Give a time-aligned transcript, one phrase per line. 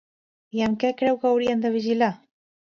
[0.59, 2.09] I amb què creu que haurien de vigilar?